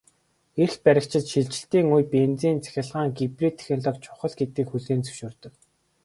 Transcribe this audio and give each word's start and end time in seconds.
Эрх 0.63 0.75
баригчид 0.85 1.25
шилжилтийн 1.31 1.87
үед 1.93 2.07
бензин-цахилгаан 2.13 3.09
гибрид 3.17 3.55
технологи 3.57 4.03
чухал 4.05 4.33
гэдгийг 4.39 4.67
хүлээн 4.69 5.01
зөвшөөрдөг. 5.05 5.53